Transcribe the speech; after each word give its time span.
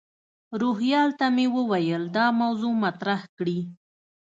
روهیال 0.61 1.09
ته 1.19 1.25
مې 1.35 1.45
وویل 1.55 2.03
دا 2.17 2.25
موضوع 2.41 2.73
مطرح 2.83 3.21
کړي. 3.37 3.59